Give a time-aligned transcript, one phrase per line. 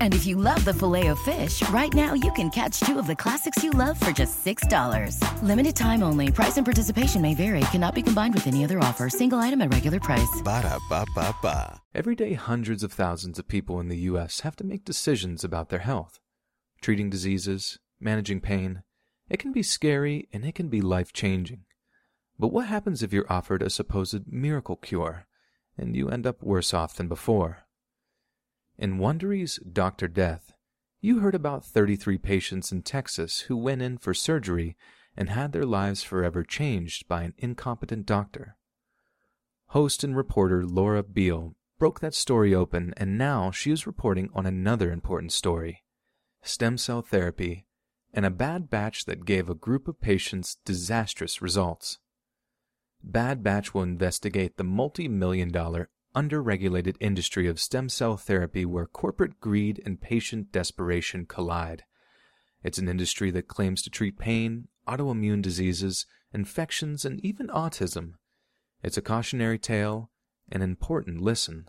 [0.00, 3.62] And if you love the Filet-O-Fish, right now you can catch two of the classics
[3.62, 5.42] you love for just $6.
[5.42, 6.32] Limited time only.
[6.32, 7.60] Price and participation may vary.
[7.70, 9.08] Cannot be combined with any other offer.
[9.08, 10.42] Single item at regular price.
[10.42, 11.80] Ba da ba ba ba.
[11.94, 14.40] Every day, hundreds of thousands of people in the U.S.
[14.40, 16.18] have to make decisions about their health.
[16.80, 18.82] Treating diseases, managing pain,
[19.30, 21.64] it can be scary and it can be life changing.
[22.38, 25.26] But what happens if you're offered a supposed miracle cure
[25.76, 27.67] and you end up worse off than before?
[28.78, 30.06] In Wondery's Dr.
[30.06, 30.52] Death,
[31.00, 34.76] you heard about 33 patients in Texas who went in for surgery
[35.16, 38.56] and had their lives forever changed by an incompetent doctor.
[39.70, 44.46] Host and reporter Laura Beil broke that story open, and now she is reporting on
[44.46, 45.82] another important story
[46.42, 47.66] stem cell therapy
[48.14, 51.98] and a bad batch that gave a group of patients disastrous results.
[53.02, 58.86] Bad Batch will investigate the multi million dollar underregulated industry of stem cell therapy where
[58.86, 61.84] corporate greed and patient desperation collide.
[62.62, 68.14] It's an industry that claims to treat pain, autoimmune diseases, infections, and even autism.
[68.82, 70.10] It's a cautionary tale,
[70.50, 71.66] an important listen.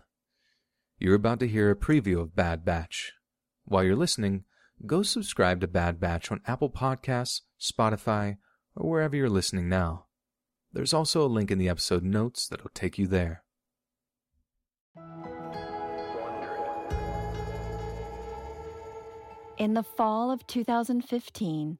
[0.98, 3.12] You're about to hear a preview of Bad Batch.
[3.64, 4.44] While you're listening,
[4.86, 8.36] go subscribe to Bad Batch on Apple Podcasts, Spotify,
[8.74, 10.06] or wherever you're listening now.
[10.72, 13.44] There's also a link in the episode notes that'll take you there.
[19.60, 21.76] In the fall of 2015,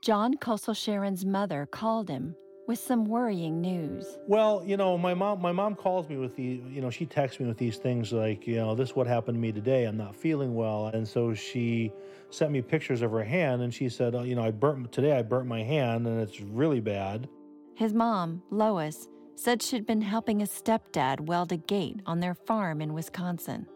[0.00, 2.34] John Kosolcharoen's mother called him
[2.66, 4.16] with some worrying news.
[4.26, 7.38] Well, you know, my mom my mom calls me with the you know, she texts
[7.38, 9.84] me with these things like, you know, this is what happened to me today.
[9.84, 10.86] I'm not feeling well.
[10.86, 11.92] And so she
[12.30, 15.12] sent me pictures of her hand and she said, oh, you know, I burnt today
[15.12, 17.28] I burnt my hand and it's really bad.
[17.74, 22.80] His mom, Lois, said she'd been helping his stepdad weld a gate on their farm
[22.80, 23.66] in Wisconsin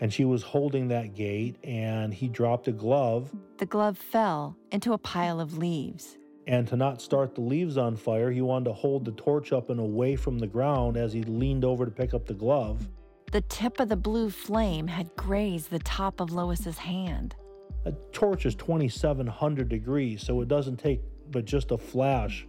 [0.00, 3.30] and she was holding that gate and he dropped a glove.
[3.58, 6.18] The glove fell into a pile of leaves.
[6.46, 9.68] And to not start the leaves on fire, he wanted to hold the torch up
[9.68, 12.88] and away from the ground as he leaned over to pick up the glove.
[13.32, 17.36] The tip of the blue flame had grazed the top of Lois's hand.
[17.84, 22.46] A torch is 2700 degrees, so it doesn't take but just a flash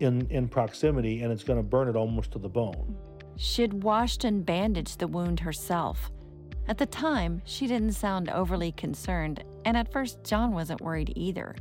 [0.00, 2.96] in, in proximity and it's going to burn it almost to the bone.
[3.36, 6.10] She'd washed and bandaged the wound herself
[6.70, 11.56] at the time, she didn't sound overly concerned, and at first, John wasn't worried either.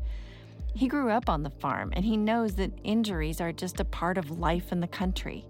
[0.75, 4.19] He grew up on the farm and he knows that injuries are just a part
[4.19, 5.47] of life in the country.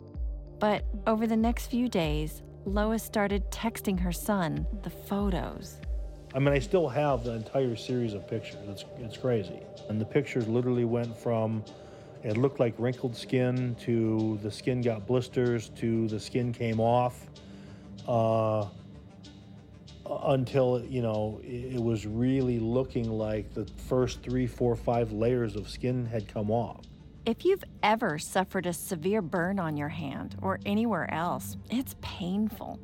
[0.59, 5.81] But over the next few days, Lois started texting her son the photos.
[6.33, 8.61] I mean, I still have the entire series of pictures.
[8.69, 9.59] It's, it's crazy.
[9.89, 11.65] And the pictures literally went from
[12.23, 17.27] it looked like wrinkled skin to the skin got blisters to the skin came off.
[18.07, 18.65] Uh,
[20.23, 25.69] until you know it was really looking like the first three, four, five layers of
[25.69, 26.85] skin had come off.
[27.25, 32.79] If you've ever suffered a severe burn on your hand or anywhere else, it's painful.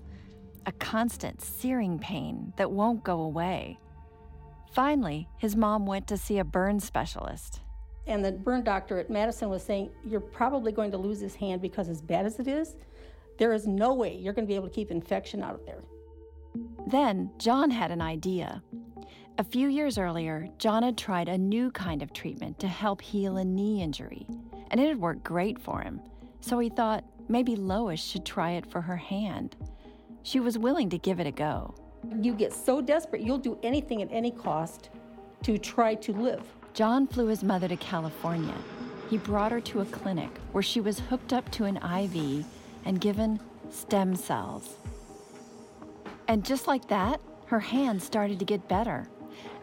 [0.67, 3.79] A constant searing pain that won't go away.
[4.71, 7.61] Finally, his mom went to see a burn specialist.
[8.07, 11.61] And the burn doctor at Madison was saying, You're probably going to lose his hand
[11.61, 12.75] because, as bad as it is,
[13.37, 15.81] there is no way you're going to be able to keep infection out of there.
[16.87, 18.61] Then John had an idea.
[19.37, 23.37] A few years earlier, John had tried a new kind of treatment to help heal
[23.37, 24.25] a knee injury,
[24.71, 25.99] and it had worked great for him.
[26.39, 29.55] So he thought maybe Lois should try it for her hand.
[30.23, 31.75] She was willing to give it a go.
[32.21, 34.89] You get so desperate, you'll do anything at any cost
[35.43, 36.43] to try to live.
[36.73, 38.55] John flew his mother to California.
[39.09, 42.45] He brought her to a clinic where she was hooked up to an IV
[42.85, 43.39] and given
[43.69, 44.77] stem cells.
[46.27, 49.07] And just like that, her hand started to get better.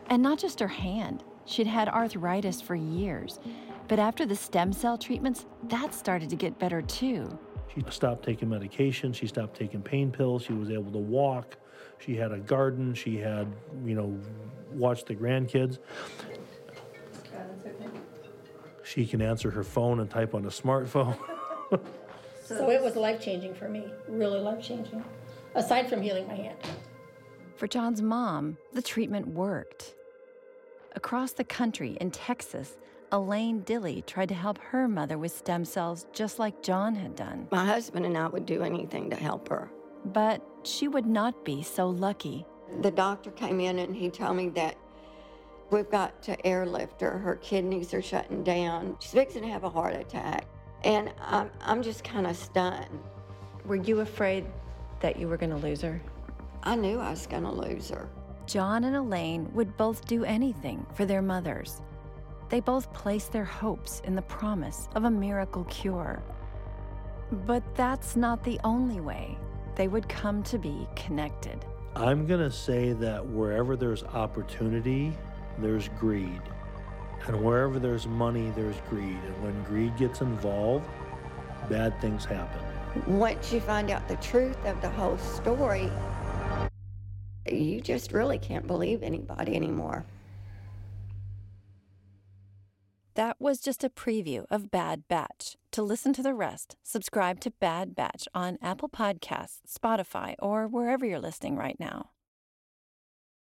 [0.09, 3.41] And not just her hand, she'd had arthritis for years.
[3.89, 7.39] But after the stem cell treatments, that started to get better too.
[7.75, 11.57] She stopped taking medication, she stopped taking pain pills, she was able to walk,
[11.99, 13.51] she had a garden, she had,
[13.85, 14.19] you know,
[14.73, 15.79] watched the grandkids.
[18.85, 21.17] She can answer her phone and type on a smartphone.
[22.45, 25.03] so it was life changing for me, really life changing
[25.55, 26.59] aside from healing my hand.
[27.57, 29.95] For John's mom, the treatment worked.
[30.95, 32.77] Across the country in Texas,
[33.13, 37.47] Elaine Dilly tried to help her mother with stem cells just like John had done.
[37.51, 39.71] My husband and I would do anything to help her.
[40.07, 42.47] But she would not be so lucky.
[42.81, 44.77] The doctor came in and he told me that
[45.71, 47.19] we've got to airlift her.
[47.19, 48.97] Her kidneys are shutting down.
[49.01, 50.47] She's fixing to have a heart attack.
[50.85, 52.99] And I'm, I'm just kind of stunned.
[53.67, 54.47] Were you afraid
[55.03, 56.01] that you were going to lose her?
[56.63, 58.09] I knew I was going to lose her.
[58.47, 61.83] John and Elaine would both do anything for their mothers.
[62.49, 66.23] They both placed their hopes in the promise of a miracle cure.
[67.47, 69.39] But that's not the only way
[69.75, 71.65] they would come to be connected.
[71.97, 75.13] I'm going to say that wherever there's opportunity,
[75.59, 76.43] there's greed.
[77.27, 79.19] And wherever there's money, there's greed.
[79.27, 80.89] And when greed gets involved,
[81.69, 82.72] bad things happen.
[83.07, 85.91] Once you find out the truth of the whole story,
[87.51, 90.05] you just really can't believe anybody anymore.
[93.15, 95.57] That was just a preview of Bad Batch.
[95.73, 101.05] To listen to the rest, subscribe to Bad Batch on Apple Podcasts, Spotify, or wherever
[101.05, 102.11] you're listening right now.